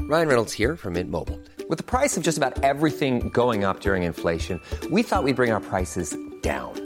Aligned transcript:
Ryan 0.00 0.28
Reynolds 0.28 0.52
here 0.52 0.76
from 0.76 0.92
Mint 0.92 1.10
Mobile. 1.10 1.40
With 1.68 1.78
the 1.78 1.84
price 1.84 2.16
of 2.16 2.22
just 2.22 2.38
about 2.38 2.62
everything 2.62 3.28
going 3.30 3.64
up 3.64 3.80
during 3.80 4.04
inflation, 4.04 4.60
we 4.90 5.02
thought 5.02 5.24
we'd 5.24 5.34
bring 5.34 5.50
our 5.50 5.60
prices 5.60 6.16
down. 6.42 6.85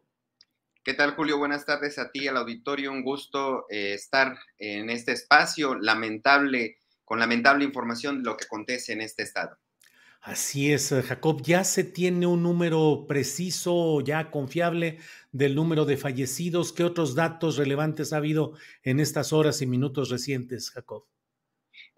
¿Qué 0.83 0.95
tal, 0.95 1.13
Julio? 1.13 1.37
Buenas 1.37 1.63
tardes 1.63 1.99
a 1.99 2.09
ti, 2.09 2.27
al 2.27 2.37
auditorio. 2.37 2.91
Un 2.91 3.03
gusto 3.03 3.67
eh, 3.69 3.93
estar 3.93 4.35
en 4.57 4.89
este 4.89 5.11
espacio 5.11 5.75
lamentable, 5.75 6.77
con 7.05 7.19
lamentable 7.19 7.63
información 7.63 8.17
de 8.17 8.23
lo 8.23 8.35
que 8.35 8.45
acontece 8.45 8.93
en 8.93 9.01
este 9.01 9.21
estado. 9.21 9.55
Así 10.21 10.73
es, 10.73 10.91
eh, 10.91 11.03
Jacob. 11.03 11.43
¿Ya 11.43 11.63
se 11.65 11.83
tiene 11.83 12.25
un 12.25 12.41
número 12.41 13.05
preciso, 13.07 14.01
ya 14.01 14.31
confiable 14.31 14.97
del 15.31 15.53
número 15.53 15.85
de 15.85 15.97
fallecidos? 15.97 16.73
¿Qué 16.73 16.83
otros 16.83 17.13
datos 17.13 17.57
relevantes 17.57 18.11
ha 18.11 18.17
habido 18.17 18.53
en 18.81 18.99
estas 18.99 19.33
horas 19.33 19.61
y 19.61 19.67
minutos 19.67 20.09
recientes, 20.09 20.71
Jacob? 20.71 21.05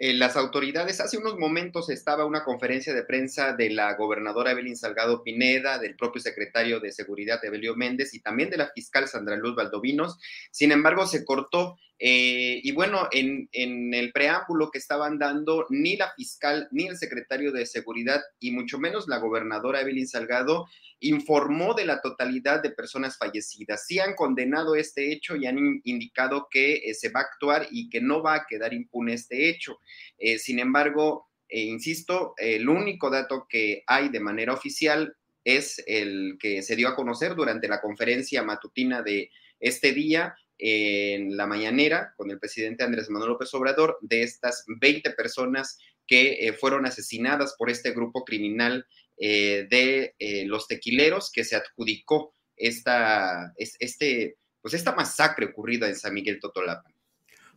Las 0.05 0.35
autoridades, 0.35 0.99
hace 0.99 1.17
unos 1.17 1.39
momentos 1.39 1.89
estaba 1.89 2.25
una 2.25 2.43
conferencia 2.43 2.93
de 2.93 3.05
prensa 3.05 3.53
de 3.53 3.69
la 3.69 3.93
gobernadora 3.93 4.51
Evelyn 4.51 4.75
Salgado 4.75 5.23
Pineda, 5.23 5.79
del 5.79 5.95
propio 5.95 6.21
secretario 6.21 6.81
de 6.81 6.91
Seguridad 6.91 7.39
Evelio 7.45 7.73
Méndez 7.77 8.13
y 8.13 8.19
también 8.19 8.49
de 8.49 8.57
la 8.57 8.69
fiscal 8.75 9.07
Sandra 9.07 9.37
Luz 9.37 9.55
Valdovinos. 9.55 10.19
Sin 10.51 10.73
embargo, 10.73 11.07
se 11.07 11.23
cortó 11.23 11.77
eh, 12.05 12.59
y 12.61 12.73
bueno, 12.73 13.07
en, 13.13 13.47
el 13.53 14.11
preámbulo 14.11 14.69
que 14.71 14.77
estaban 14.77 15.17
dando, 15.17 15.65
ni 15.69 15.95
la 15.95 16.11
fiscal, 16.13 16.67
ni 16.71 16.87
el 16.87 16.97
secretario 16.97 17.53
de 17.53 17.65
Seguridad, 17.65 18.21
y 18.41 18.51
mucho 18.51 18.77
menos 18.77 19.07
la 19.07 19.19
gobernadora 19.19 19.79
Evelyn 19.79 20.05
Salgado, 20.05 20.67
informó 20.99 21.73
de 21.73 21.85
la 21.85 22.01
totalidad 22.01 22.61
de 22.61 22.71
personas 22.71 23.17
fallecidas. 23.17 23.87
Sí 23.87 23.99
han 23.99 24.15
condenado 24.15 24.75
este 24.75 25.13
hecho 25.13 25.37
y 25.37 25.45
han 25.45 25.57
in 25.57 25.81
indicado 25.85 26.49
que 26.51 26.73
eh, 26.73 26.93
se 26.93 27.07
va 27.07 27.21
a 27.21 27.23
actuar 27.23 27.67
y 27.71 27.89
que 27.89 28.01
no 28.01 28.21
va 28.21 28.35
a 28.35 28.45
quedar 28.49 28.73
impune 28.73 29.13
este 29.13 29.47
hecho. 29.47 29.79
Eh, 30.17 30.39
sin 30.39 30.59
embargo, 30.59 31.29
insisto, 31.47 32.33
el 32.35 32.67
único 32.67 33.11
dato 33.11 33.47
que 33.47 33.83
hay 33.87 34.09
de 34.09 34.19
manera 34.19 34.51
oficial 34.51 35.15
es 35.45 35.81
el 35.87 36.37
que 36.37 36.63
se 36.63 36.75
dio 36.75 36.89
a 36.89 36.95
conocer 36.97 37.33
durante 37.33 37.69
la 37.69 37.79
conferencia 37.79 38.43
matutina 38.43 39.01
de 39.01 39.29
este 39.61 39.93
día 39.93 40.35
en 40.65 41.35
la 41.35 41.45
mañanera 41.45 42.13
con 42.15 42.31
el 42.31 42.39
presidente 42.39 42.85
Andrés 42.85 43.09
Manuel 43.09 43.31
López 43.31 43.53
Obrador 43.53 43.97
de 43.99 44.23
estas 44.23 44.63
20 44.79 45.09
personas 45.11 45.77
que 46.07 46.47
eh, 46.47 46.53
fueron 46.53 46.85
asesinadas 46.85 47.55
por 47.57 47.69
este 47.69 47.91
grupo 47.91 48.23
criminal 48.23 48.85
eh, 49.17 49.67
de 49.69 50.15
eh, 50.17 50.45
los 50.45 50.65
tequileros 50.67 51.31
que 51.33 51.43
se 51.43 51.57
adjudicó 51.57 52.33
esta, 52.55 53.53
este, 53.57 54.37
pues 54.61 54.73
esta 54.73 54.95
masacre 54.95 55.47
ocurrida 55.47 55.89
en 55.89 55.97
San 55.97 56.13
Miguel 56.13 56.39
Totolapan. 56.39 56.93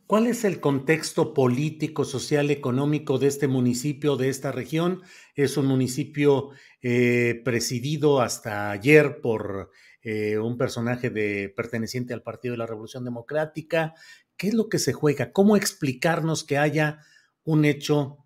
¿Cuál 0.09 0.27
es 0.27 0.43
el 0.43 0.59
contexto 0.59 1.33
político, 1.33 2.05
social, 2.05 2.51
económico 2.51 3.19
de 3.21 3.29
este 3.29 3.47
municipio, 3.47 4.17
de 4.17 4.31
esta 4.31 4.51
región? 4.51 5.03
Es 5.37 5.57
un 5.57 5.67
municipio 5.67 6.51
presidido 6.81 8.21
hasta 8.21 8.71
ayer 8.71 9.21
por 9.21 9.73
eh, 10.09 10.39
un 10.39 10.57
personaje 10.57 11.11
de, 11.11 11.49
perteneciente 11.49 12.15
al 12.15 12.23
Partido 12.23 12.53
de 12.53 12.59
la 12.59 12.67
Revolución 12.67 13.05
Democrática. 13.05 13.93
¿Qué 14.37 14.47
es 14.47 14.55
lo 14.55 14.69
que 14.69 14.79
se 14.79 14.93
juega? 14.93 15.33
¿Cómo 15.33 15.57
explicarnos 15.57 16.45
que 16.45 16.59
haya 16.59 17.01
un 17.43 17.65
hecho 17.65 18.19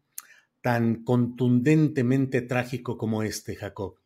tan 0.61 1.05
contundentemente 1.05 2.43
trágico 2.43 2.99
como 2.99 3.23
este, 3.23 3.57
Jacob? 3.57 3.97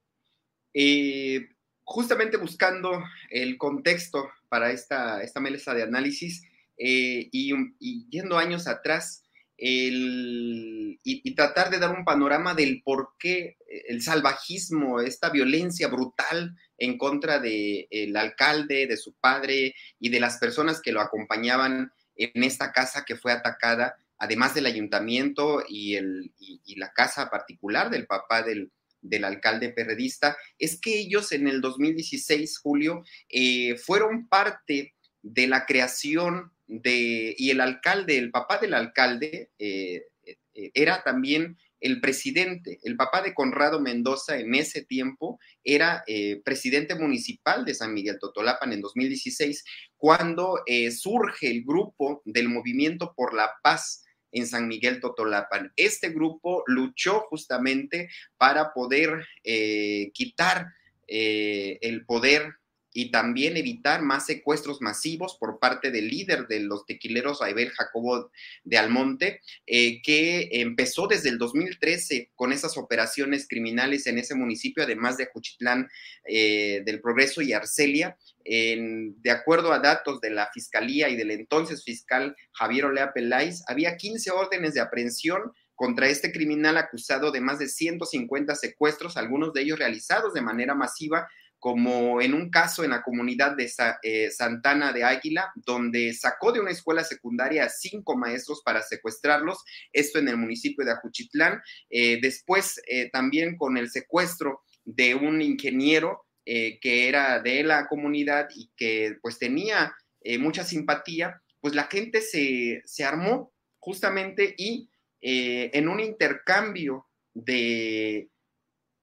Justamente 1.83 2.37
buscando 2.37 3.03
el 3.29 3.59
contexto 3.59 4.31
para 4.49 4.71
esta, 4.71 5.21
esta 5.25 5.41
mesa 5.41 5.75
de 5.75 5.83
análisis 5.83 6.45
eh, 6.79 7.29
y, 7.33 7.53
y, 7.81 8.09
yendo 8.09 8.39
años 8.39 8.69
atrás 8.69 9.25
el, 9.59 11.01
y, 11.03 11.29
y, 11.29 11.34
tratar 11.34 11.71
de 11.71 11.81
dar 11.81 11.91
un 11.91 12.05
panorama 12.05 12.55
del 12.55 12.83
por 12.84 13.15
qué 13.19 13.57
el 13.89 14.03
salvajismo, 14.03 15.01
esta 15.01 15.31
violencia 15.31 15.89
brutal 15.89 16.57
en 16.79 16.99
contra 16.99 17.39
del 17.39 17.89
de 17.91 18.12
alcalde, 18.19 18.87
de 18.87 18.97
su 18.97 19.15
padre 19.15 19.75
y 19.99 20.09
de 20.09 20.21
las 20.21 20.39
personas 20.39 20.81
que 20.81 20.93
lo 20.93 21.01
acompañaban 21.01 21.93
en 22.17 22.45
esta 22.45 22.73
casa 22.73 23.05
que 23.05 23.17
fue 23.17 23.33
atacada, 23.33 23.97
además 24.19 24.55
del 24.55 24.67
ayuntamiento 24.67 25.65
y, 25.69 25.97
el, 25.97 26.33
y, 26.39 26.61
y 26.65 26.77
la 26.77 26.93
casa 26.93 27.31
particular 27.31 27.91
del 27.91 28.07
papá 28.07 28.43
del, 28.43 28.71
del, 29.01 29.25
alcalde 29.25 29.71
perredista, 29.71 30.37
es 30.59 30.81
que 30.81 30.99
ellos 30.99 31.33
en 31.33 31.49
el 31.49 31.61
2016, 31.61 32.59
Julio, 32.59 33.05
eh, 33.29 33.77
fueron 33.77 34.29
parte 34.29 34.95
de 35.23 35.47
la 35.47 35.67
creación 35.67 36.53
de, 36.67 37.34
y 37.37 37.51
el 37.51 37.61
alcalde, 37.61 38.19
el 38.19 38.31
papá 38.31 38.59
del 38.59 38.75
alcalde, 38.75 39.51
eh, 39.59 40.05
eh, 40.25 40.71
era 40.75 41.03
también 41.03 41.59
el 41.81 42.01
presidente, 42.01 42.79
el 42.83 42.97
papá 42.97 43.23
de 43.23 43.35
Conrado 43.35 43.81
Mendoza 43.81 44.39
en 44.39 44.55
ese 44.55 44.85
tiempo 44.85 45.39
era 45.62 46.03
eh, 46.07 46.41
presidente 46.45 46.95
municipal 46.95 47.65
de 47.65 47.75
San 47.75 47.93
Miguel 47.93 48.19
Totolapan 48.19 48.73
en 48.73 48.81
2016, 48.81 49.65
cuando 49.97 50.61
eh, 50.67 50.91
surge 50.91 51.51
el 51.51 51.63
grupo 51.65 52.23
del 52.25 52.49
Movimiento 52.49 53.15
por 53.15 53.34
la 53.34 53.53
Paz 53.63 54.05
en 54.33 54.47
San 54.47 54.67
Miguel 54.67 55.01
Totolapan. 55.01 55.73
Este 55.77 56.11
grupo 56.11 56.65
luchó 56.67 57.21
justamente 57.29 58.09
para 58.37 58.73
poder 58.73 59.27
eh, 59.45 60.11
quitar 60.13 60.69
el 61.07 62.07
poder 62.07 62.54
y 62.95 63.11
también 63.11 63.57
evitar 63.57 64.03
más 64.03 64.25
secuestros 64.25 64.81
masivos 64.81 65.37
por 65.39 65.59
parte 65.59 65.91
del 65.91 66.09
líder 66.09 66.47
de 66.47 66.61
los 66.61 66.87
tequileros, 66.87 67.43
Aibel 67.43 67.71
Jacobo 67.71 68.31
de 68.63 68.79
Almonte, 68.79 69.41
eh, 69.67 70.01
que 70.01 70.49
empezó 70.53 71.09
desde 71.09 71.29
el 71.29 71.39
2013 71.39 72.31
con 72.37 72.53
esas 72.53 72.79
operaciones 72.79 73.49
criminales 73.49 74.07
en 74.07 74.19
ese 74.19 74.37
municipio, 74.37 74.85
además 74.85 75.17
de 75.17 75.27
Juchitlán 75.27 75.89
eh, 76.25 76.83
del 76.87 77.01
Progreso 77.01 77.43
y 77.43 77.53
Arcelia. 77.53 78.17
De 78.47 79.31
acuerdo 79.31 79.73
a 79.73 79.79
datos 79.79 80.21
de 80.21 80.29
la 80.29 80.51
Fiscalía 80.53 81.09
y 81.09 81.17
del 81.17 81.31
entonces 81.31 81.83
fiscal 81.83 82.37
Javier 82.53 82.85
Olea 82.85 83.15
Peláez, 83.15 83.63
había 83.67 83.97
15 83.97 84.31
órdenes 84.33 84.75
de 84.75 84.83
aprehensión 84.83 85.53
contra 85.75 86.09
este 86.09 86.31
criminal 86.31 86.77
acusado 86.77 87.33
de 87.33 87.41
más 87.41 87.59
de 87.59 87.69
150 87.69 88.55
secuestros, 88.55 89.17
algunos 89.17 89.53
de 89.53 89.63
ellos 89.63 89.79
realizados 89.79 90.35
de 90.35 90.43
manera 90.43 90.75
masiva 90.75 91.27
como 91.65 92.21
en 92.21 92.34
un 92.34 92.51
caso 92.51 92.84
en 92.84 92.91
la 92.91 93.03
comunidad 93.03 93.57
de 93.57 93.69
Sa 93.69 93.99
eh, 94.03 94.31
Santana 94.31 94.93
de 94.93 95.03
Águila, 95.03 95.51
donde 95.57 96.13
sacó 96.13 96.53
de 96.53 96.61
una 96.61 96.72
escuela 96.72 97.03
secundaria 97.03 97.65
a 97.65 97.71
cinco 97.71 98.19
maestros 98.19 98.61
para 98.63 98.83
secuestrarlos, 98.83 99.65
esto 99.91 100.19
en 100.19 100.28
el 100.28 100.37
municipio 100.37 100.84
de 100.84 100.93
Ajuchitlán. 100.93 101.63
Eh, 101.89 102.19
después, 102.21 102.83
eh, 102.87 103.09
también 103.11 103.57
con 103.57 103.78
el 103.78 103.89
secuestro 103.89 104.61
de 104.84 105.15
un 105.15 105.41
ingeniero 105.41 106.27
eh, 106.45 106.78
que 106.83 107.09
era 107.09 107.41
de 107.41 107.63
la 107.63 107.87
comunidad 107.87 108.49
y 108.55 108.71
que 108.77 109.17
pues 109.22 109.39
tenía 109.39 109.97
mucha 110.39 110.65
simpatía, 110.65 111.41
pues 111.63 111.75
la 111.75 111.84
gente 111.84 112.21
se, 112.21 112.83
se 112.84 113.05
armó 113.05 113.55
justamente 113.78 114.55
y 114.59 114.91
en 115.22 115.89
un 115.89 116.01
intercambio 116.01 117.07
de 117.33 118.28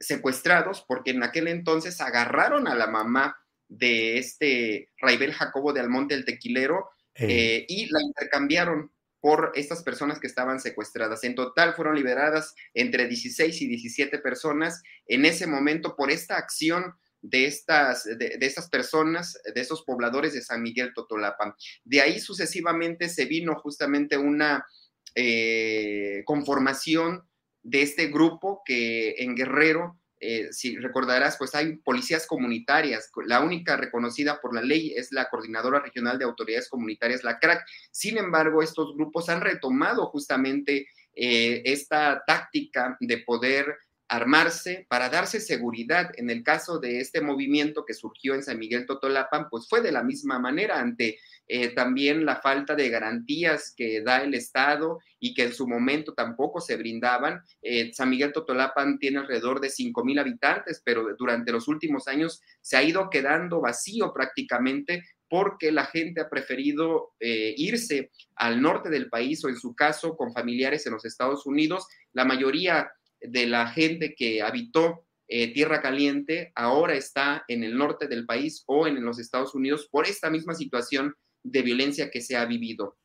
secuestrados, 0.01 0.83
porque 0.87 1.11
en 1.11 1.23
aquel 1.23 1.47
entonces 1.47 2.01
agarraron 2.01 2.67
a 2.67 2.75
la 2.75 2.87
mamá 2.87 3.37
de 3.69 4.17
este 4.17 4.89
Raibel 4.97 5.33
Jacobo 5.33 5.71
de 5.71 5.79
Almonte 5.79 6.13
el 6.13 6.25
Tequilero 6.25 6.89
y 7.15 7.87
la 7.91 8.01
intercambiaron 8.01 8.91
por 9.21 9.51
estas 9.55 9.83
personas 9.83 10.19
que 10.19 10.27
estaban 10.27 10.59
secuestradas. 10.59 11.23
En 11.23 11.35
total 11.35 11.75
fueron 11.75 11.95
liberadas 11.95 12.55
entre 12.73 13.07
16 13.07 13.61
y 13.61 13.67
17 13.67 14.17
personas 14.19 14.81
en 15.05 15.25
ese 15.25 15.47
momento 15.47 15.95
por 15.95 16.11
esta 16.11 16.37
acción 16.37 16.95
de 17.21 17.45
estas, 17.45 18.03
de, 18.05 18.37
estas 18.41 18.67
personas, 18.67 19.39
de 19.53 19.61
esos 19.61 19.83
pobladores 19.83 20.33
de 20.33 20.41
San 20.41 20.63
Miguel 20.63 20.91
Totolapan. 20.93 21.53
De 21.83 22.01
ahí 22.01 22.19
sucesivamente 22.19 23.09
se 23.09 23.25
vino 23.25 23.55
justamente 23.55 24.17
una 24.17 24.65
eh, 25.13 26.23
conformación 26.25 27.23
de 27.63 27.81
este 27.81 28.07
grupo 28.07 28.61
que 28.65 29.15
en 29.19 29.35
Guerrero 29.35 30.01
eh, 30.23 30.49
si 30.53 30.77
recordarás, 30.77 31.35
pues 31.37 31.55
hay 31.55 31.77
policías 31.77 32.27
comunitarias. 32.27 33.09
La 33.25 33.41
única 33.41 33.75
reconocida 33.75 34.39
por 34.39 34.53
la 34.53 34.61
ley 34.61 34.93
es 34.95 35.11
la 35.11 35.27
Coordinadora 35.29 35.79
Regional 35.79 36.19
de 36.19 36.25
Autoridades 36.25 36.69
Comunitarias, 36.69 37.23
la 37.23 37.39
CRAC. 37.39 37.65
Sin 37.89 38.19
embargo, 38.19 38.61
estos 38.61 38.93
grupos 38.95 39.29
han 39.29 39.41
retomado 39.41 40.05
justamente 40.05 40.87
eh, 41.15 41.63
esta 41.65 42.23
táctica 42.25 42.97
de 42.99 43.17
poder 43.17 43.75
armarse 44.07 44.85
para 44.89 45.09
darse 45.09 45.39
seguridad. 45.39 46.11
En 46.17 46.29
el 46.29 46.43
caso 46.43 46.77
de 46.77 46.99
este 46.99 47.21
movimiento 47.21 47.83
que 47.83 47.95
surgió 47.95 48.35
en 48.35 48.43
San 48.43 48.59
Miguel 48.59 48.85
Totolapan, 48.85 49.49
pues 49.49 49.67
fue 49.67 49.81
de 49.81 49.91
la 49.91 50.03
misma 50.03 50.37
manera 50.37 50.79
ante 50.79 51.17
eh, 51.53 51.75
también 51.75 52.25
la 52.25 52.37
falta 52.37 52.75
de 52.75 52.87
garantías 52.87 53.73
que 53.75 54.01
da 54.01 54.23
el 54.23 54.33
Estado 54.35 54.99
y 55.19 55.33
que 55.33 55.43
en 55.43 55.53
su 55.53 55.67
momento 55.67 56.13
tampoco 56.13 56.61
se 56.61 56.77
brindaban. 56.77 57.41
Eh, 57.61 57.91
San 57.93 58.09
Miguel 58.09 58.31
Totolapan 58.31 58.97
tiene 58.97 59.19
alrededor 59.19 59.59
de 59.59 59.69
5 59.69 60.01
mil 60.05 60.17
habitantes, 60.17 60.81
pero 60.85 61.13
durante 61.19 61.51
los 61.51 61.67
últimos 61.67 62.07
años 62.07 62.41
se 62.61 62.77
ha 62.77 62.83
ido 62.83 63.09
quedando 63.09 63.59
vacío 63.59 64.13
prácticamente 64.13 65.03
porque 65.27 65.73
la 65.73 65.87
gente 65.87 66.21
ha 66.21 66.29
preferido 66.29 67.15
eh, 67.19 67.53
irse 67.57 68.11
al 68.35 68.61
norte 68.61 68.89
del 68.89 69.09
país 69.09 69.43
o 69.43 69.49
en 69.49 69.57
su 69.57 69.75
caso 69.75 70.15
con 70.15 70.31
familiares 70.31 70.85
en 70.85 70.93
los 70.93 71.03
Estados 71.03 71.45
Unidos. 71.45 71.85
La 72.13 72.23
mayoría 72.23 72.93
de 73.19 73.45
la 73.45 73.67
gente 73.67 74.15
que 74.15 74.41
habitó 74.41 75.05
Tierra 75.27 75.81
Caliente 75.81 76.51
ahora 76.55 76.93
está 76.93 77.45
en 77.47 77.63
el 77.63 77.77
norte 77.77 78.09
del 78.09 78.25
país 78.25 78.63
o 78.67 78.85
en 78.85 79.01
los 79.01 79.17
Estados 79.17 79.55
Unidos 79.55 79.87
por 79.89 80.05
esta 80.05 80.29
misma 80.29 80.53
situación 80.55 81.15
de 81.43 81.61
violencia 81.61 82.09
que 82.11 82.21
se 82.21 82.35
ha 82.35 82.45
vivido. 82.45 82.97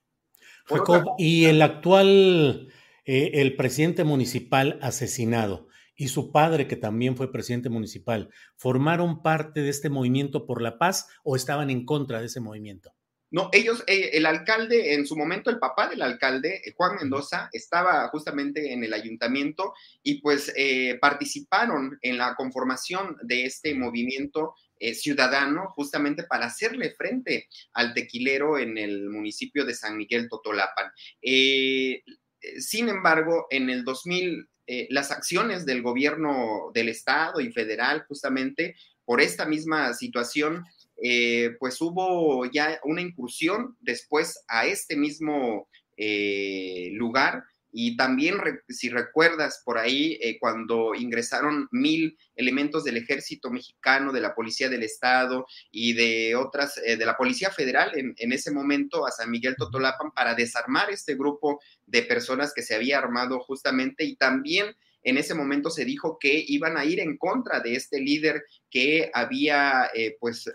y 1.19 1.45
el 1.45 1.63
actual, 1.63 2.73
eh, 3.05 3.31
el 3.35 3.57
presidente 3.57 4.05
municipal 4.05 4.79
asesinado 4.83 5.69
y 5.95 6.09
su 6.09 6.31
padre, 6.31 6.69
que 6.69 6.77
también 6.77 7.17
fue 7.17 7.33
presidente 7.33 7.71
municipal, 7.71 8.31
¿formaron 8.57 9.23
parte 9.23 9.63
de 9.63 9.71
este 9.71 9.89
movimiento 9.89 10.47
por 10.47 10.61
la 10.61 10.79
paz 10.79 11.09
o 11.25 11.37
estaban 11.37 11.71
en 11.71 11.85
contra 11.85 12.21
de 12.21 12.27
ese 12.27 12.41
movimiento? 12.41 12.95
No, 13.31 13.51
ellos, 13.53 13.83
eh, 13.89 14.11
el 14.13 14.25
alcalde, 14.25 14.95
en 14.95 15.05
su 15.05 15.17
momento, 15.17 15.51
el 15.51 15.59
papá 15.59 15.89
del 15.89 16.03
alcalde, 16.03 16.63
eh, 16.65 16.73
Juan 16.77 16.97
Mendoza, 16.97 17.49
estaba 17.53 18.09
justamente 18.09 18.73
en 18.73 18.85
el 18.85 18.95
ayuntamiento 18.95 19.75
y 20.03 20.21
pues 20.21 20.53
eh, 20.57 20.97
participaron 21.01 21.99
en 22.03 22.19
la 22.19 22.37
conformación 22.37 23.17
de 23.23 23.45
este 23.45 23.75
movimiento 23.75 24.55
ciudadano 24.95 25.69
justamente 25.75 26.25
para 26.25 26.47
hacerle 26.47 26.91
frente 26.93 27.49
al 27.73 27.95
tequilero 27.95 28.59
en 28.59 28.79
el 28.79 29.09
municipio 29.09 29.65
de 29.65 29.75
San 29.75 29.97
Miguel 29.97 30.29
Totolapan. 30.29 30.91
sin 31.23 32.89
embargo, 32.89 33.47
en 33.51 33.71
el 33.71 33.85
2000, 33.85 34.49
las 34.91 35.11
acciones 35.11 35.65
del 35.65 35.83
gobierno 35.83 36.71
del 36.75 36.89
estado 36.89 37.41
y 37.41 37.53
federal 37.53 38.05
justamente 38.07 38.75
por 39.07 39.21
esta 39.21 39.47
misma 39.47 39.95
situación, 39.95 40.65
eh, 41.03 41.57
pues 41.59 41.81
hubo 41.81 42.45
ya 42.47 42.79
una 42.85 43.01
incursión 43.01 43.77
después 43.81 44.45
a 44.49 44.67
este 44.67 44.97
mismo 44.97 45.69
eh, 45.97 46.91
lugar. 46.93 47.45
Y 47.73 47.97
también, 47.97 48.39
si 48.69 48.89
recuerdas 48.89 49.63
por 49.65 49.79
ahí, 49.79 50.19
eh, 50.23 50.39
cuando 50.39 50.95
ingresaron 50.95 51.69
mil 51.71 52.17
elementos 52.35 52.85
del 52.85 52.97
ejército 52.97 53.51
mexicano, 53.51 54.13
de 54.13 54.21
la 54.21 54.35
Policía 54.35 54.69
del 54.69 54.83
Estado 54.83 55.47
y 55.71 55.93
de 55.93 56.37
otras, 56.37 56.77
de 56.77 57.05
la 57.05 57.17
Policía 57.17 57.51
Federal 57.51 57.93
en, 57.99 58.15
en, 58.19 58.33
ese 58.33 58.51
momento 58.51 59.07
a 59.07 59.11
San 59.11 59.31
Miguel 59.31 59.57
Totolapan 59.57 60.13
para 60.13 60.35
desarmar 60.35 60.91
este 60.91 61.15
grupo 61.15 61.61
de 61.87 62.03
personas 62.03 62.53
que 62.55 62.63
se 62.63 62.75
había 62.75 62.99
armado 62.99 63.41
justamente 63.41 64.05
y 64.05 64.17
también 64.17 64.75
en 65.03 65.19
ese 65.19 65.35
momento 65.35 65.71
se 65.71 65.85
dijo 65.85 66.19
que 66.19 66.45
iban 66.49 66.77
a 66.77 66.85
ir 66.85 66.99
en 66.99 67.17
contra 67.17 67.61
de 67.61 67.77
este 67.77 68.01
líder 68.01 68.45
que 68.69 69.09
había, 69.15 69.89
pues, 70.19 70.51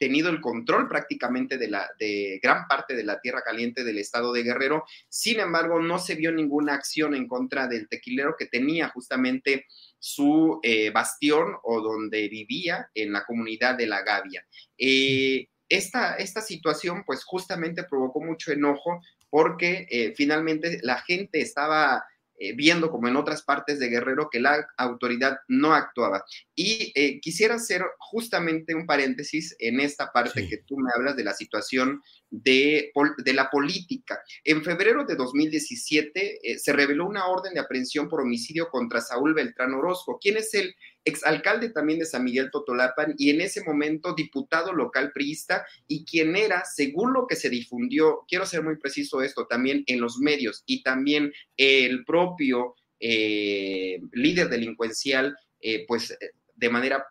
tenido 0.00 0.30
el 0.30 0.40
control 0.40 0.88
prácticamente 0.88 1.58
de, 1.58 1.68
la, 1.68 1.86
de 1.98 2.40
gran 2.42 2.66
parte 2.66 2.96
de 2.96 3.04
la 3.04 3.20
tierra 3.20 3.42
caliente 3.42 3.84
del 3.84 3.98
estado 3.98 4.32
de 4.32 4.42
Guerrero. 4.42 4.84
Sin 5.10 5.38
embargo, 5.40 5.78
no 5.78 5.98
se 5.98 6.14
vio 6.14 6.32
ninguna 6.32 6.72
acción 6.72 7.14
en 7.14 7.28
contra 7.28 7.68
del 7.68 7.86
tequilero 7.86 8.34
que 8.36 8.46
tenía 8.46 8.88
justamente 8.88 9.66
su 9.98 10.58
eh, 10.62 10.88
bastión 10.90 11.54
o 11.62 11.82
donde 11.82 12.28
vivía 12.28 12.88
en 12.94 13.12
la 13.12 13.26
comunidad 13.26 13.76
de 13.76 13.86
La 13.86 14.02
Gavia. 14.02 14.42
Eh, 14.78 15.48
esta, 15.68 16.16
esta 16.16 16.40
situación 16.40 17.04
pues 17.04 17.22
justamente 17.22 17.84
provocó 17.84 18.22
mucho 18.22 18.52
enojo 18.52 19.02
porque 19.28 19.86
eh, 19.90 20.14
finalmente 20.16 20.80
la 20.82 21.02
gente 21.02 21.42
estaba 21.42 22.02
eh, 22.42 22.54
viendo 22.54 22.90
como 22.90 23.06
en 23.06 23.16
otras 23.16 23.42
partes 23.42 23.78
de 23.78 23.90
Guerrero 23.90 24.30
que 24.32 24.40
la 24.40 24.66
autoridad 24.78 25.40
no 25.46 25.74
actuaba. 25.74 26.24
Y 26.54 26.90
eh, 26.94 27.20
quisiera 27.20 27.56
hacer 27.56 27.84
justamente 27.98 28.74
un 28.74 28.86
paréntesis 28.86 29.54
en 29.58 29.78
esta 29.78 30.10
parte 30.10 30.48
que 30.48 30.56
tú 30.66 30.78
me 30.78 30.90
hablas 30.96 31.16
de 31.16 31.24
la 31.24 31.34
situación 31.34 32.00
de, 32.30 32.92
de, 33.18 33.32
la 33.34 33.50
política. 33.50 34.22
En 34.42 34.64
febrero 34.64 35.04
de 35.04 35.16
2017 35.16 36.38
eh, 36.42 36.58
se 36.58 36.72
reveló 36.72 37.06
una 37.06 37.26
orden 37.26 37.52
de 37.52 37.60
aprehensión 37.60 38.08
por 38.08 38.22
homicidio 38.22 38.70
contra 38.70 39.02
Saúl 39.02 39.34
Beltrán 39.34 39.74
Orozco, 39.74 40.18
quien 40.18 40.38
es 40.38 40.54
el 40.54 40.74
exalcalde 41.04 41.70
también 41.70 41.98
de 41.98 42.06
San 42.06 42.24
Miguel 42.24 42.50
Totolapan 42.50 43.14
y 43.16 43.30
en 43.30 43.40
ese 43.40 43.64
momento 43.64 44.14
diputado 44.14 44.72
local 44.72 45.12
priista 45.12 45.64
y 45.86 46.04
quien 46.04 46.36
era, 46.36 46.64
según 46.64 47.12
lo 47.12 47.26
que 47.26 47.36
se 47.36 47.50
difundió, 47.50 48.24
quiero 48.28 48.46
ser 48.46 48.62
muy 48.62 48.76
preciso 48.76 49.22
esto, 49.22 49.46
también 49.46 49.84
en 49.86 50.00
los 50.00 50.18
medios 50.18 50.62
y 50.66 50.82
también 50.82 51.32
el 51.56 52.04
propio 52.04 52.74
eh, 52.98 53.98
líder 54.12 54.48
delincuencial, 54.48 55.36
eh, 55.60 55.84
pues 55.86 56.16
de 56.54 56.68
manera 56.70 57.06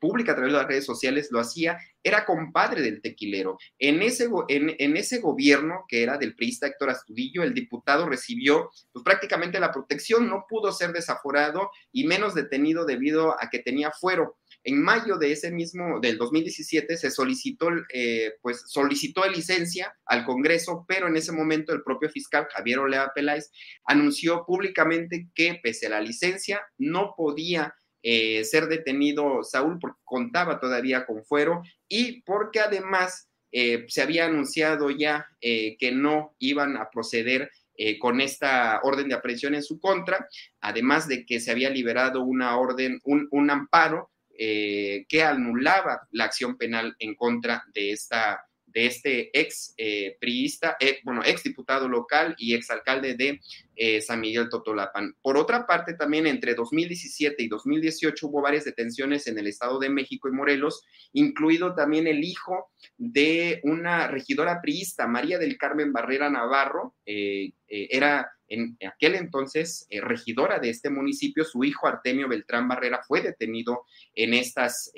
pública 0.00 0.32
a 0.32 0.34
través 0.34 0.52
de 0.52 0.58
las 0.58 0.68
redes 0.68 0.84
sociales 0.84 1.28
lo 1.30 1.40
hacía, 1.40 1.78
era 2.02 2.24
compadre 2.24 2.82
del 2.82 3.02
tequilero. 3.02 3.58
En 3.78 4.02
ese, 4.02 4.28
en, 4.48 4.96
ese 4.96 5.18
gobierno 5.18 5.84
que 5.88 6.02
era 6.02 6.18
del 6.18 6.34
priista 6.34 6.66
Héctor 6.66 6.90
Astudillo, 6.90 7.42
el 7.42 7.54
diputado 7.54 8.08
recibió 8.08 8.70
pues, 8.92 9.04
prácticamente 9.04 9.60
la 9.60 9.72
protección, 9.72 10.28
no 10.28 10.44
pudo 10.48 10.72
ser 10.72 10.92
desaforado 10.92 11.70
y 11.92 12.06
menos 12.06 12.34
detenido 12.34 12.84
debido 12.84 13.32
a 13.40 13.50
que 13.50 13.58
tenía 13.58 13.90
fuero. 13.90 14.38
En 14.62 14.82
mayo 14.82 15.16
de 15.16 15.32
ese 15.32 15.50
mismo, 15.50 16.00
del 16.00 16.18
2017, 16.18 16.98
se 16.98 17.10
solicitó, 17.10 17.68
eh, 17.94 18.32
pues 18.42 18.64
solicitó 18.66 19.26
licencia 19.26 19.94
al 20.04 20.26
Congreso, 20.26 20.84
pero 20.86 21.08
en 21.08 21.16
ese 21.16 21.32
momento 21.32 21.72
el 21.72 21.82
propio 21.82 22.10
fiscal 22.10 22.46
Javier 22.52 22.80
Olea 22.80 23.10
Peláez 23.14 23.50
anunció 23.86 24.44
públicamente 24.44 25.28
que 25.34 25.58
pese 25.62 25.86
a 25.86 25.90
la 25.90 26.00
licencia 26.00 26.60
no 26.76 27.14
podía 27.16 27.74
eh, 28.02 28.44
ser 28.44 28.66
detenido 28.66 29.42
Saúl 29.42 29.78
porque 29.78 30.00
contaba 30.04 30.58
todavía 30.58 31.04
con 31.04 31.24
fuero 31.24 31.62
y 31.86 32.22
porque 32.22 32.60
además 32.60 33.28
eh, 33.52 33.84
se 33.88 34.00
había 34.00 34.26
anunciado 34.26 34.90
ya 34.90 35.26
eh, 35.40 35.76
que 35.78 35.92
no 35.92 36.34
iban 36.38 36.76
a 36.76 36.88
proceder 36.90 37.50
con 37.98 38.20
esta 38.20 38.78
orden 38.82 39.08
de 39.08 39.14
aprehensión 39.14 39.54
en 39.54 39.62
su 39.62 39.80
contra, 39.80 40.28
además 40.60 41.08
de 41.08 41.24
que 41.24 41.40
se 41.40 41.50
había 41.50 41.70
liberado 41.70 42.22
una 42.22 42.58
orden, 42.58 43.00
un 43.04 43.50
amparo 43.50 44.10
que 44.36 45.22
anulaba 45.24 46.06
la 46.10 46.24
acción 46.24 46.58
penal 46.58 46.94
en 46.98 47.14
contra 47.14 47.64
de 47.72 47.92
esta 47.92 48.44
de 48.72 48.86
este 48.86 49.38
ex 49.38 49.74
eh, 49.76 50.16
priista, 50.20 50.76
eh, 50.80 51.00
bueno, 51.04 51.22
ex 51.24 51.42
diputado 51.42 51.88
local 51.88 52.34
y 52.38 52.54
ex 52.54 52.70
alcalde 52.70 53.14
de 53.14 53.40
eh, 53.74 54.00
San 54.00 54.20
Miguel 54.20 54.48
Totolapan. 54.48 55.14
Por 55.22 55.36
otra 55.36 55.66
parte, 55.66 55.94
también 55.94 56.26
entre 56.26 56.54
2017 56.54 57.42
y 57.42 57.48
2018 57.48 58.26
hubo 58.26 58.42
varias 58.42 58.64
detenciones 58.64 59.26
en 59.26 59.38
el 59.38 59.46
Estado 59.46 59.78
de 59.78 59.90
México 59.90 60.28
y 60.28 60.32
Morelos, 60.32 60.84
incluido 61.12 61.74
también 61.74 62.06
el 62.06 62.22
hijo 62.22 62.70
de 62.96 63.60
una 63.64 64.06
regidora 64.06 64.60
priista, 64.60 65.06
María 65.06 65.38
del 65.38 65.58
Carmen 65.58 65.92
Barrera 65.92 66.30
Navarro, 66.30 66.94
era 67.06 68.30
en 68.48 68.76
aquel 68.86 69.14
entonces 69.14 69.86
regidora 69.90 70.58
de 70.58 70.70
este 70.70 70.90
municipio, 70.90 71.44
su 71.44 71.64
hijo 71.64 71.86
Artemio 71.86 72.28
Beltrán 72.28 72.68
Barrera 72.68 73.00
fue 73.06 73.22
detenido 73.22 73.84
en 74.14 74.34
estas 74.34 74.92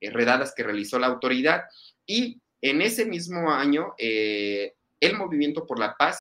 redadas 0.00 0.54
que 0.54 0.62
realizó 0.62 0.98
la 0.98 1.08
autoridad 1.08 1.64
y 2.06 2.40
en 2.62 2.82
ese 2.82 3.04
mismo 3.04 3.50
año 3.50 3.94
eh, 3.98 4.74
el 5.00 5.16
Movimiento 5.16 5.66
por 5.66 5.78
la 5.78 5.94
Paz 5.96 6.18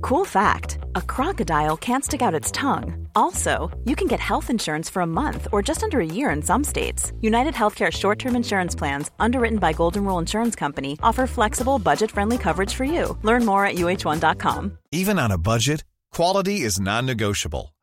Cool 0.00 0.24
fact 0.24 0.78
a 0.94 1.02
crocodile 1.02 1.76
can't 1.76 2.04
stick 2.04 2.22
out 2.22 2.34
its 2.34 2.52
tongue. 2.52 3.08
Also, 3.16 3.70
you 3.84 3.96
can 3.96 4.06
get 4.06 4.20
health 4.20 4.48
insurance 4.48 4.88
for 4.88 5.02
a 5.02 5.06
month 5.06 5.48
or 5.52 5.60
just 5.60 5.82
under 5.82 6.00
a 6.00 6.06
year 6.06 6.30
in 6.30 6.40
some 6.42 6.62
states. 6.62 7.12
United 7.20 7.54
Healthcare 7.54 7.90
short 7.90 8.18
term 8.18 8.36
insurance 8.36 8.74
plans, 8.74 9.10
underwritten 9.18 9.58
by 9.58 9.72
Golden 9.72 10.04
Rule 10.04 10.18
Insurance 10.18 10.54
Company, 10.54 10.98
offer 11.02 11.26
flexible, 11.26 11.78
budget 11.78 12.10
friendly 12.10 12.38
coverage 12.38 12.74
for 12.74 12.84
you. 12.84 13.18
Learn 13.22 13.44
more 13.44 13.64
at 13.66 13.74
uh1.com. 13.74 14.78
Even 14.92 15.18
on 15.18 15.30
a 15.32 15.38
budget, 15.38 15.84
quality 16.12 16.60
is 16.60 16.78
non 16.80 17.04
negotiable. 17.06 17.74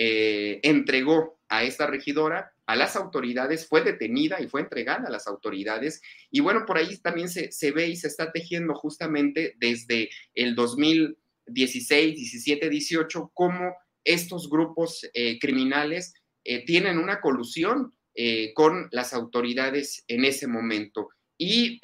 Eh, 0.00 0.60
entregó 0.62 1.40
a 1.48 1.64
esta 1.64 1.88
regidora 1.88 2.52
a 2.66 2.76
las 2.76 2.94
autoridades, 2.94 3.66
fue 3.66 3.82
detenida 3.82 4.40
y 4.40 4.46
fue 4.46 4.60
entregada 4.60 5.08
a 5.08 5.10
las 5.10 5.26
autoridades. 5.26 6.00
Y 6.30 6.40
bueno, 6.40 6.64
por 6.66 6.78
ahí 6.78 6.96
también 6.98 7.28
se, 7.28 7.50
se 7.50 7.72
ve 7.72 7.88
y 7.88 7.96
se 7.96 8.06
está 8.06 8.30
tejiendo 8.30 8.74
justamente 8.74 9.54
desde 9.58 10.10
el 10.34 10.54
2000 10.54 11.16
16, 11.48 12.14
17, 12.14 12.68
18, 12.68 13.30
cómo 13.34 13.74
estos 14.04 14.48
grupos 14.48 15.08
eh, 15.12 15.38
criminales 15.38 16.14
eh, 16.44 16.64
tienen 16.64 16.98
una 16.98 17.20
colusión 17.20 17.94
eh, 18.14 18.52
con 18.54 18.88
las 18.92 19.12
autoridades 19.12 20.04
en 20.08 20.24
ese 20.24 20.46
momento. 20.46 21.08
Y 21.36 21.78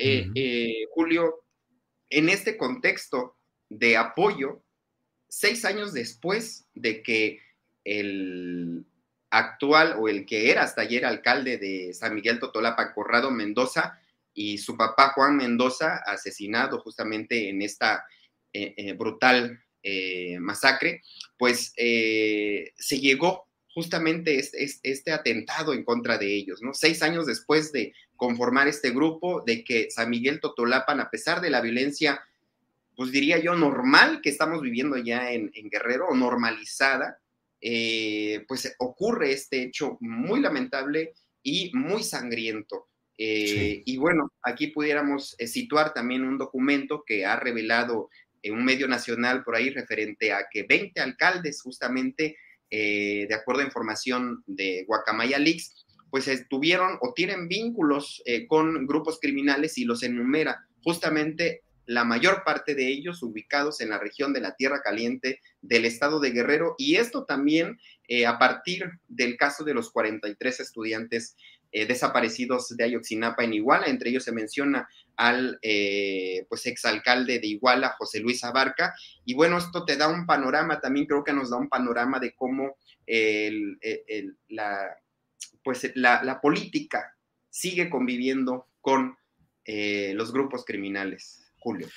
Julio, 0.92 1.44
en 2.10 2.28
este 2.28 2.56
contexto 2.56 3.36
de 3.68 3.96
apoyo, 3.96 4.64
seis 5.28 5.64
años 5.64 5.92
después 5.92 6.66
de 6.74 7.04
que 7.04 7.38
el 7.84 8.84
actual 9.30 9.96
o 9.98 10.08
el 10.08 10.26
que 10.26 10.50
era 10.50 10.62
hasta 10.62 10.82
ayer 10.82 11.04
alcalde 11.04 11.58
de 11.58 11.92
San 11.92 12.14
Miguel 12.14 12.38
Totolapa, 12.38 12.92
Corrado 12.94 13.30
Mendoza, 13.30 14.00
y 14.34 14.58
su 14.58 14.76
papá 14.76 15.12
Juan 15.14 15.36
Mendoza, 15.36 15.98
asesinado 16.06 16.80
justamente 16.80 17.48
en 17.48 17.62
esta 17.62 18.04
eh, 18.52 18.74
eh, 18.76 18.92
brutal 18.92 19.60
eh, 19.82 20.38
masacre, 20.40 21.02
pues 21.38 21.72
se 21.74 23.00
llegó 23.00 23.46
justamente 23.74 24.38
este, 24.38 25.12
atentado 25.12 25.72
en 25.72 25.84
contra 25.84 26.16
de 26.16 26.32
ellos, 26.32 26.62
¿no? 26.62 26.74
Seis 26.74 27.02
años 27.02 27.26
después 27.26 27.72
de 27.72 27.92
conformar 28.16 28.68
este 28.68 28.90
grupo, 28.90 29.42
de 29.44 29.64
que 29.64 29.90
San 29.90 30.10
Miguel 30.10 30.40
Totolapan, 30.40 31.00
a 31.00 31.10
pesar 31.10 31.40
de 31.40 31.50
la 31.50 31.60
violencia, 31.60 32.22
pues 32.94 33.10
diría 33.10 33.38
yo, 33.38 33.56
normal 33.56 34.20
que 34.22 34.30
estamos 34.30 34.62
viviendo 34.62 34.96
ya 34.96 35.32
en, 35.32 35.50
Guerrero, 35.70 36.06
o 36.08 36.14
normalizada, 37.60 38.44
pues 38.46 38.74
ocurre 38.78 39.32
este 39.32 39.62
hecho 39.62 39.96
muy 40.00 40.40
lamentable 40.40 41.14
y 41.42 41.70
muy 41.74 42.02
sangriento. 42.02 42.88
Y 43.16 43.96
bueno, 43.96 44.32
aquí 44.42 44.68
pudiéramos 44.68 45.36
situar 45.46 45.94
también 45.94 46.24
un 46.24 46.36
documento 46.36 47.04
que 47.06 47.24
ha 47.24 47.36
revelado 47.36 48.10
en 48.44 48.54
un 48.54 48.64
medio 48.64 48.86
nacional 48.86 49.42
por 49.42 49.56
ahí 49.56 49.70
referente 49.70 50.32
a 50.32 50.46
que 50.50 50.64
20 50.64 51.00
alcaldes 51.00 51.62
justamente, 51.62 52.36
eh, 52.70 53.26
de 53.26 53.34
acuerdo 53.34 53.62
a 53.62 53.64
información 53.64 54.44
de 54.46 54.84
Guacamaya 54.86 55.38
Leaks, 55.38 55.86
pues 56.10 56.30
tuvieron 56.48 56.98
o 57.00 57.14
tienen 57.14 57.48
vínculos 57.48 58.22
eh, 58.26 58.46
con 58.46 58.86
grupos 58.86 59.18
criminales 59.18 59.78
y 59.78 59.84
los 59.84 60.02
enumera 60.02 60.60
justamente 60.82 61.62
la 61.86 62.04
mayor 62.04 62.44
parte 62.44 62.74
de 62.74 62.88
ellos 62.88 63.22
ubicados 63.22 63.80
en 63.80 63.90
la 63.90 63.98
región 63.98 64.32
de 64.32 64.40
la 64.40 64.54
Tierra 64.56 64.80
Caliente 64.82 65.40
del 65.60 65.84
estado 65.84 66.20
de 66.20 66.30
Guerrero 66.30 66.74
y 66.78 66.96
esto 66.96 67.24
también 67.24 67.78
eh, 68.08 68.26
a 68.26 68.38
partir 68.38 68.84
del 69.08 69.36
caso 69.36 69.64
de 69.64 69.74
los 69.74 69.90
43 69.90 70.60
estudiantes 70.60 71.36
eh, 71.72 71.86
desaparecidos 71.86 72.68
de 72.76 72.84
Ayotzinapa 72.84 73.44
en 73.44 73.54
Iguala. 73.54 73.86
Entre 73.86 74.10
ellos 74.10 74.24
se 74.24 74.32
menciona 74.32 74.88
al 75.16 75.58
eh, 75.62 76.46
pues 76.48 76.66
exalcalde 76.66 77.38
de 77.38 77.46
Iguala, 77.46 77.94
José 77.98 78.20
Luis 78.20 78.44
Abarca. 78.44 78.94
Y 79.24 79.34
bueno, 79.34 79.58
esto 79.58 79.84
te 79.84 79.96
da 79.96 80.08
un 80.08 80.26
panorama, 80.26 80.80
también 80.80 81.06
creo 81.06 81.24
que 81.24 81.32
nos 81.32 81.50
da 81.50 81.56
un 81.56 81.68
panorama 81.68 82.18
de 82.18 82.34
cómo 82.34 82.76
la, 84.48 84.96
pues 85.62 85.92
la, 85.94 86.40
política 86.40 87.14
sigue 87.50 87.90
conviviendo 87.90 88.68
con 88.80 89.16
los 89.66 90.32
grupos 90.32 90.64
criminales. 90.64 91.43
Julio. 91.64 91.88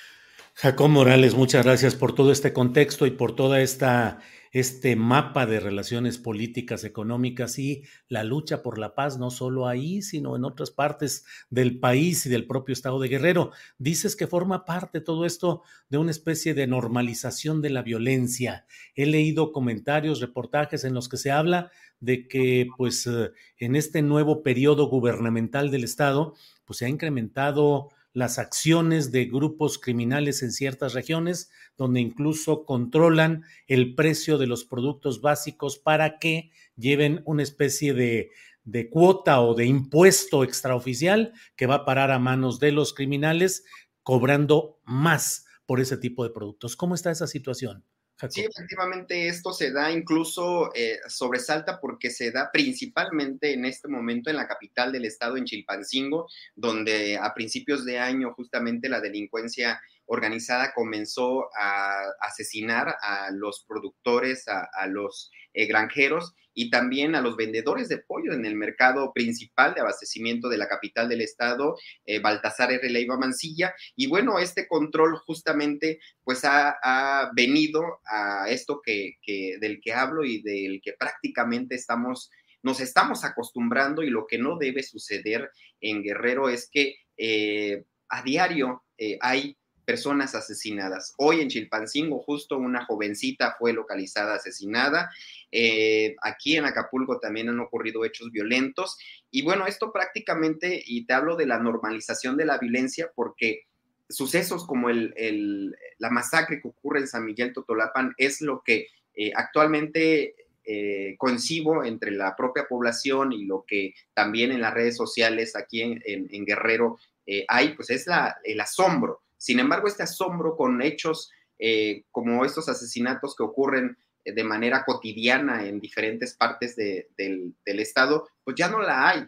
Jacob 0.54 0.88
Morales, 0.88 1.34
muchas 1.34 1.64
gracias 1.64 1.94
por 1.94 2.14
todo 2.14 2.32
este 2.32 2.52
contexto 2.52 3.06
y 3.06 3.12
por 3.12 3.36
toda 3.36 3.60
esta 3.60 4.18
este 4.50 4.96
mapa 4.96 5.44
de 5.44 5.60
relaciones 5.60 6.16
políticas, 6.16 6.82
económicas 6.84 7.58
y 7.58 7.84
la 8.08 8.24
lucha 8.24 8.62
por 8.62 8.78
la 8.78 8.94
paz, 8.94 9.18
no 9.18 9.30
solo 9.30 9.68
ahí, 9.68 10.00
sino 10.00 10.36
en 10.36 10.44
otras 10.44 10.70
partes 10.70 11.26
del 11.50 11.78
país 11.78 12.24
y 12.24 12.30
del 12.30 12.46
propio 12.46 12.72
estado 12.72 12.98
de 12.98 13.08
Guerrero. 13.08 13.52
Dices 13.78 14.16
que 14.16 14.26
forma 14.26 14.64
parte 14.64 15.02
todo 15.02 15.26
esto 15.26 15.62
de 15.90 15.98
una 15.98 16.10
especie 16.10 16.54
de 16.54 16.66
normalización 16.66 17.60
de 17.60 17.70
la 17.70 17.82
violencia. 17.82 18.64
He 18.94 19.04
leído 19.04 19.52
comentarios, 19.52 20.20
reportajes 20.20 20.82
en 20.84 20.94
los 20.94 21.10
que 21.10 21.18
se 21.18 21.30
habla 21.30 21.70
de 22.00 22.26
que 22.26 22.68
pues 22.76 23.06
eh, 23.06 23.32
en 23.58 23.76
este 23.76 24.02
nuevo 24.02 24.42
periodo 24.42 24.88
gubernamental 24.88 25.70
del 25.70 25.84
estado 25.84 26.34
pues 26.64 26.78
se 26.78 26.86
ha 26.86 26.88
incrementado 26.88 27.90
las 28.12 28.38
acciones 28.38 29.12
de 29.12 29.26
grupos 29.26 29.78
criminales 29.78 30.42
en 30.42 30.52
ciertas 30.52 30.94
regiones, 30.94 31.50
donde 31.76 32.00
incluso 32.00 32.64
controlan 32.64 33.44
el 33.66 33.94
precio 33.94 34.38
de 34.38 34.46
los 34.46 34.64
productos 34.64 35.20
básicos 35.20 35.78
para 35.78 36.18
que 36.18 36.50
lleven 36.76 37.22
una 37.24 37.42
especie 37.42 37.94
de, 37.94 38.30
de 38.64 38.90
cuota 38.90 39.40
o 39.40 39.54
de 39.54 39.66
impuesto 39.66 40.44
extraoficial 40.44 41.32
que 41.56 41.66
va 41.66 41.76
a 41.76 41.84
parar 41.84 42.10
a 42.10 42.18
manos 42.18 42.58
de 42.60 42.72
los 42.72 42.92
criminales, 42.92 43.64
cobrando 44.02 44.80
más 44.84 45.46
por 45.66 45.80
ese 45.80 45.96
tipo 45.96 46.24
de 46.24 46.30
productos. 46.30 46.76
¿Cómo 46.76 46.94
está 46.94 47.10
esa 47.10 47.26
situación? 47.26 47.84
Sí, 48.28 48.40
efectivamente 48.40 49.28
esto 49.28 49.52
se 49.52 49.70
da 49.70 49.92
incluso, 49.92 50.72
eh, 50.74 50.98
sobresalta 51.06 51.80
porque 51.80 52.10
se 52.10 52.32
da 52.32 52.50
principalmente 52.50 53.52
en 53.52 53.64
este 53.64 53.86
momento 53.86 54.28
en 54.28 54.36
la 54.36 54.48
capital 54.48 54.90
del 54.90 55.04
estado, 55.04 55.36
en 55.36 55.44
Chilpancingo, 55.44 56.28
donde 56.56 57.16
a 57.16 57.32
principios 57.32 57.84
de 57.84 58.00
año 58.00 58.34
justamente 58.34 58.88
la 58.88 59.00
delincuencia 59.00 59.80
organizada 60.08 60.72
comenzó 60.74 61.48
a 61.56 62.02
asesinar 62.20 62.96
a 63.00 63.30
los 63.30 63.64
productores, 63.68 64.46
a, 64.48 64.86
los 64.86 65.30
eh, 65.52 65.66
granjeros 65.66 66.34
y 66.54 66.70
también 66.70 67.14
a 67.14 67.20
los 67.20 67.36
vendedores 67.36 67.88
de 67.88 67.98
pollo 67.98 68.32
en 68.32 68.44
el 68.44 68.56
mercado 68.56 69.12
principal 69.12 69.74
de 69.74 69.82
abastecimiento 69.82 70.48
de 70.48 70.56
la 70.56 70.66
capital 70.66 71.08
del 71.08 71.20
estado, 71.20 71.76
eh, 72.06 72.20
Baltasar 72.20 72.72
R. 72.72 72.90
Leiva 72.90 73.18
Mancilla. 73.18 73.74
Y 73.94 74.08
bueno, 74.08 74.38
este 74.38 74.66
control 74.66 75.18
justamente 75.18 76.00
pues 76.24 76.40
ha, 76.44 77.30
venido 77.36 77.82
a 78.06 78.48
esto 78.48 78.80
que, 78.82 79.18
del 79.60 79.80
que 79.80 79.92
hablo 79.92 80.24
y 80.24 80.42
del 80.42 80.80
que 80.82 80.94
prácticamente 80.98 81.74
estamos 81.74 82.30
nos 82.60 82.80
estamos 82.80 83.24
acostumbrando 83.24 84.02
y 84.02 84.10
lo 84.10 84.26
que 84.26 84.36
no 84.36 84.58
debe 84.58 84.82
suceder 84.82 85.48
en 85.80 86.02
Guerrero 86.02 86.48
es 86.48 86.68
que 86.68 86.96
eh, 87.16 87.84
a 88.08 88.22
diario 88.22 88.84
eh, 88.96 89.16
hay 89.20 89.56
personas 89.88 90.34
asesinadas. 90.34 91.14
Hoy 91.16 91.40
en 91.40 91.48
Chilpancingo 91.48 92.18
justo 92.18 92.58
una 92.58 92.84
jovencita 92.84 93.56
fue 93.58 93.72
localizada 93.72 94.34
asesinada. 94.34 95.10
Eh, 95.50 96.14
aquí 96.20 96.58
en 96.58 96.66
Acapulco 96.66 97.18
también 97.18 97.48
han 97.48 97.58
ocurrido 97.58 98.04
hechos 98.04 98.30
violentos. 98.30 98.98
Y 99.30 99.40
bueno, 99.40 99.66
esto 99.66 99.90
prácticamente, 99.90 100.82
y 100.84 101.06
te 101.06 101.14
hablo 101.14 101.36
de 101.36 101.46
la 101.46 101.58
normalización 101.58 102.36
de 102.36 102.44
la 102.44 102.58
violencia, 102.58 103.10
porque 103.14 103.62
sucesos 104.10 104.66
como 104.66 104.90
el, 104.90 105.74
la 105.96 106.10
masacre 106.10 106.60
que 106.60 106.68
ocurre 106.68 107.00
en 107.00 107.08
San 107.08 107.24
Miguel 107.24 107.54
Totolapan 107.54 108.12
es 108.18 108.42
lo 108.42 108.62
que 108.62 108.88
eh, 109.14 109.32
actualmente 109.34 110.34
eh, 110.64 111.14
coincido 111.16 111.82
entre 111.82 112.10
la 112.10 112.36
propia 112.36 112.68
población 112.68 113.32
y 113.32 113.46
lo 113.46 113.64
que 113.66 113.94
también 114.12 114.52
en 114.52 114.60
las 114.60 114.74
redes 114.74 114.98
sociales 114.98 115.56
aquí 115.56 115.80
en, 115.80 116.44
Guerrero 116.44 116.98
hay, 117.46 117.74
pues 117.74 117.88
es 117.88 118.06
la, 118.06 118.36
el 118.44 118.60
asombro 118.60 119.22
sin 119.38 119.60
embargo, 119.60 119.88
este 119.88 120.02
asombro 120.02 120.56
con 120.56 120.82
hechos 120.82 121.30
eh, 121.58 122.04
como 122.10 122.44
estos 122.44 122.68
asesinatos 122.68 123.34
que 123.34 123.42
ocurren 123.42 123.96
de 124.24 124.44
manera 124.44 124.84
cotidiana 124.84 125.66
en 125.66 125.80
diferentes 125.80 126.34
partes 126.34 126.76
del, 126.76 127.54
Estado, 127.64 128.28
pues 128.44 128.56
ya 128.56 128.68
no 128.68 128.80
la 128.80 129.08
hay. 129.08 129.26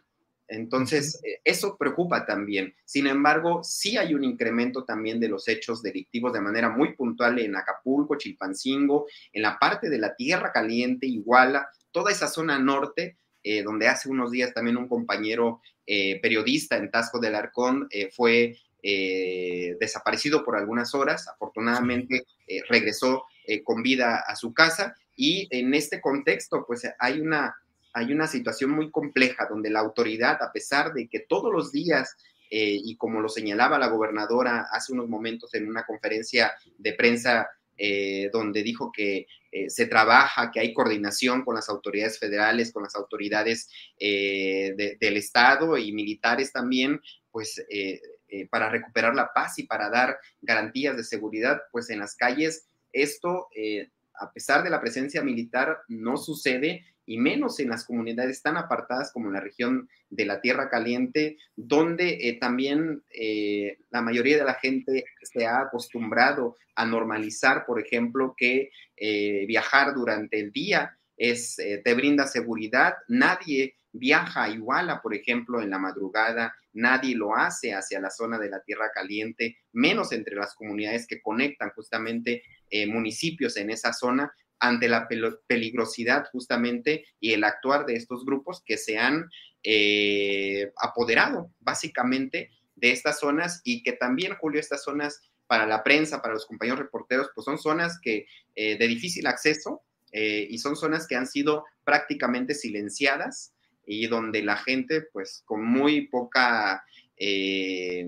Entonces, 0.48 1.20
eh, 1.24 1.40
eso 1.44 1.76
preocupa 1.78 2.26
también. 2.26 2.74
Sin 2.84 3.06
embargo, 3.06 3.62
sí 3.62 3.96
hay 3.96 4.14
un 4.14 4.24
incremento 4.24 4.84
también 4.84 5.20
de 5.20 5.28
los 5.28 5.46
hechos 5.46 5.80
delictivos 5.82 6.32
de 6.32 6.40
manera 6.40 6.68
muy 6.68 6.94
puntual 6.94 7.38
en 7.38 7.54
Acapulco, 7.54 8.18
Chilpancingo, 8.18 9.06
en 9.32 9.42
la 9.42 9.58
parte 9.58 9.88
de 9.88 9.98
la 9.98 10.14
Tierra 10.16 10.50
Caliente, 10.52 11.06
Iguala, 11.06 11.68
toda 11.92 12.10
esa 12.10 12.26
zona 12.26 12.58
norte, 12.58 13.16
eh, 13.42 13.62
donde 13.62 13.88
hace 13.88 14.08
unos 14.08 14.32
días 14.32 14.52
también 14.52 14.76
un 14.76 14.88
compañero 14.88 15.60
eh, 15.86 16.20
periodista 16.20 16.76
en 16.76 16.90
Tasco 16.90 17.20
del 17.20 17.36
Arcón 17.36 17.88
fue 18.14 18.56
desaparecido 18.82 20.44
por 20.44 20.56
algunas 20.56 20.94
horas. 20.94 21.28
Afortunadamente, 21.28 22.24
regresó 22.68 23.24
con 23.64 23.82
vida 23.82 24.24
a 24.26 24.36
su 24.36 24.52
casa. 24.54 24.94
Y 25.16 25.48
en 25.50 25.74
este 25.74 26.00
contexto, 26.00 26.64
pues 26.66 26.88
hay 26.98 27.20
una 27.20 27.54
hay 27.92 28.12
una 28.12 28.26
situación 28.26 28.70
muy 28.70 28.90
compleja 28.90 29.46
donde 29.48 29.70
la 29.70 29.80
autoridad, 29.80 30.42
a 30.42 30.52
pesar 30.52 30.92
de 30.92 31.08
que 31.08 31.20
todos 31.20 31.52
los 31.52 31.72
días, 31.72 32.16
eh, 32.50 32.78
y 32.82 32.96
como 32.96 33.20
lo 33.20 33.28
señalaba 33.28 33.78
la 33.78 33.88
gobernadora 33.88 34.66
hace 34.72 34.92
unos 34.92 35.08
momentos 35.08 35.54
en 35.54 35.68
una 35.68 35.84
conferencia 35.84 36.52
de 36.78 36.92
prensa, 36.94 37.48
eh, 37.76 38.28
donde 38.32 38.62
dijo 38.62 38.92
que 38.92 39.26
eh, 39.52 39.70
se 39.70 39.86
trabaja, 39.86 40.50
que 40.50 40.60
hay 40.60 40.74
coordinación 40.74 41.44
con 41.44 41.54
las 41.54 41.68
autoridades 41.68 42.18
federales, 42.18 42.72
con 42.72 42.82
las 42.82 42.94
autoridades 42.94 43.68
del 43.98 45.16
Estado 45.16 45.78
y 45.78 45.92
militares 45.92 46.52
también, 46.52 47.00
pues 47.30 47.64
para 48.50 48.68
recuperar 48.68 49.14
la 49.14 49.32
paz 49.32 49.58
y 49.58 49.66
para 49.66 49.90
dar 49.90 50.18
garantías 50.40 50.96
de 50.96 51.04
seguridad, 51.04 51.60
pues 51.72 51.90
en 51.90 51.98
las 51.98 52.16
calles 52.16 52.68
esto, 52.92 53.48
a 54.14 54.32
pesar 54.32 54.62
de 54.62 54.70
la 54.70 54.80
presencia 54.80 55.22
militar, 55.22 55.78
no 55.88 56.16
sucede 56.16 56.84
y 57.10 57.18
menos 57.18 57.58
en 57.58 57.70
las 57.70 57.84
comunidades 57.84 58.40
tan 58.40 58.56
apartadas 58.56 59.10
como 59.12 59.26
en 59.26 59.32
la 59.32 59.40
región 59.40 59.88
de 60.10 60.26
la 60.26 60.40
Tierra 60.40 60.70
Caliente, 60.70 61.38
donde 61.56 62.28
eh, 62.28 62.38
también 62.40 63.02
eh, 63.12 63.78
la 63.90 64.00
mayoría 64.00 64.38
de 64.38 64.44
la 64.44 64.54
gente 64.54 65.06
se 65.22 65.44
ha 65.44 65.60
acostumbrado 65.60 66.56
a 66.76 66.86
normalizar, 66.86 67.66
por 67.66 67.80
ejemplo, 67.80 68.34
que 68.36 68.70
eh, 68.96 69.44
viajar 69.46 69.92
durante 69.92 70.38
el 70.38 70.52
día 70.52 70.99
es, 71.20 71.56
te 71.56 71.94
brinda 71.94 72.26
seguridad. 72.26 72.94
Nadie 73.08 73.76
viaja 73.92 74.44
a 74.44 74.48
Iguala, 74.48 75.02
por 75.02 75.14
ejemplo, 75.14 75.60
en 75.60 75.70
la 75.70 75.78
madrugada, 75.78 76.54
nadie 76.72 77.14
lo 77.14 77.36
hace 77.36 77.74
hacia 77.74 78.00
la 78.00 78.10
zona 78.10 78.38
de 78.38 78.48
la 78.48 78.62
Tierra 78.62 78.90
Caliente, 78.94 79.58
menos 79.72 80.12
entre 80.12 80.36
las 80.36 80.54
comunidades 80.54 81.06
que 81.06 81.20
conectan 81.20 81.70
justamente 81.70 82.42
municipios 82.86 83.56
en 83.56 83.70
esa 83.70 83.92
zona, 83.92 84.32
ante 84.60 84.88
la 84.88 85.08
peligrosidad 85.46 86.26
justamente 86.30 87.06
y 87.18 87.32
el 87.32 87.44
actuar 87.44 87.86
de 87.86 87.94
estos 87.96 88.24
grupos 88.24 88.62
que 88.64 88.76
se 88.76 88.98
han 88.98 89.28
eh, 89.64 90.70
apoderado 90.76 91.50
básicamente 91.58 92.50
de 92.76 92.92
estas 92.92 93.18
zonas 93.18 93.62
y 93.64 93.82
que 93.82 93.92
también, 93.92 94.36
Julio, 94.38 94.60
estas 94.60 94.84
zonas 94.84 95.22
para 95.46 95.66
la 95.66 95.82
prensa, 95.82 96.22
para 96.22 96.34
los 96.34 96.46
compañeros 96.46 96.78
reporteros, 96.78 97.30
pues 97.34 97.44
son 97.44 97.58
zonas 97.58 97.98
que 98.00 98.26
eh, 98.54 98.78
de 98.78 98.86
difícil 98.86 99.26
acceso 99.26 99.82
eh, 100.12 100.46
y 100.48 100.58
son 100.58 100.76
zonas 100.76 101.06
que 101.06 101.16
han 101.16 101.26
sido 101.26 101.64
prácticamente 101.84 102.54
silenciadas 102.54 103.52
y 103.86 104.06
donde 104.06 104.42
la 104.42 104.56
gente, 104.56 105.02
pues 105.12 105.42
con 105.44 105.64
muy 105.64 106.08
poca 106.08 106.84
eh, 107.16 108.06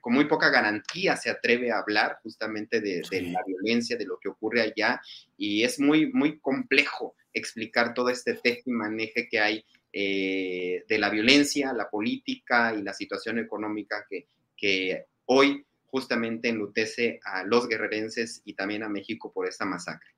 con 0.00 0.12
muy 0.12 0.24
poca 0.26 0.50
garantía 0.50 1.16
se 1.16 1.30
atreve 1.30 1.70
a 1.70 1.78
hablar 1.78 2.18
justamente 2.22 2.80
de, 2.80 3.02
la 3.10 3.42
violencia, 3.46 3.96
de 3.96 4.06
lo 4.06 4.18
que 4.18 4.28
ocurre 4.28 4.62
allá, 4.62 5.00
y 5.36 5.62
es 5.62 5.78
muy, 5.78 6.12
muy 6.12 6.38
complejo 6.40 7.14
explicar 7.32 7.94
todo 7.94 8.08
este 8.08 8.34
teje 8.34 8.62
y 8.66 8.72
maneje 8.72 9.28
que 9.28 9.38
hay 9.38 9.64
eh, 9.92 10.84
de 10.88 10.98
la 10.98 11.10
violencia, 11.10 11.72
la 11.72 11.88
política 11.88 12.74
y 12.74 12.82
la 12.82 12.92
situación 12.92 13.38
económica 13.38 14.04
que, 14.08 14.26
que 14.56 15.06
hoy 15.26 15.64
justamente 15.86 16.48
enlutece 16.48 17.20
a 17.24 17.44
los 17.44 17.68
guerrerenses 17.68 18.42
y 18.44 18.54
también 18.54 18.82
a 18.82 18.88
México 18.88 19.32
por 19.32 19.46
esta 19.46 19.64
masacre. 19.64 20.10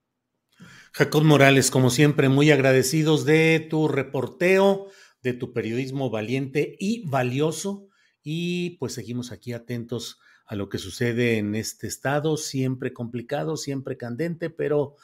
Jacob 0.95 1.25
Morales, 1.25 1.71
como 1.71 1.89
siempre, 1.89 2.29
muy 2.29 2.51
agradecidos 2.51 3.25
de 3.25 3.67
tu 3.71 3.89
reporteo, 3.89 4.89
de 5.23 5.33
tu 5.33 5.55
periodismo 5.55 6.11
valiente 6.11 6.77
y 6.79 7.09
valioso 7.09 7.89
y 8.23 8.77
pues 8.77 8.93
seguimos 8.93 9.33
aquí 9.33 9.55
atentos 9.55 10.21
a 10.45 10.55
lo 10.55 10.69
que 10.69 10.77
sucede 10.77 11.39
en 11.39 11.55
este 11.55 11.87
estado, 11.87 12.37
siempre 12.37 12.93
complicado, 12.93 13.57
siempre 13.57 13.97
candente, 13.97 14.51
pero 14.51 14.97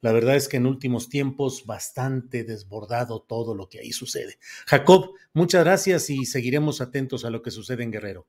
la 0.00 0.12
verdad 0.12 0.36
es 0.36 0.48
que 0.48 0.56
en 0.56 0.66
últimos 0.66 1.10
tiempos 1.10 1.66
bastante 1.66 2.44
desbordado 2.44 3.20
todo 3.20 3.54
lo 3.54 3.68
que 3.68 3.80
ahí 3.80 3.92
sucede. 3.92 4.38
Jacob, 4.66 5.10
muchas 5.34 5.62
gracias 5.62 6.08
y 6.08 6.24
seguiremos 6.24 6.80
atentos 6.80 7.26
a 7.26 7.30
lo 7.30 7.42
que 7.42 7.50
sucede 7.50 7.82
en 7.82 7.90
Guerrero. 7.90 8.26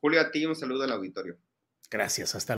Julio, 0.00 0.20
a 0.20 0.30
ti 0.30 0.44
un 0.44 0.56
saludo 0.56 0.82
al 0.82 0.92
auditorio. 0.92 1.38
Gracias, 1.88 2.34
hasta 2.34 2.54
luego. 2.54 2.57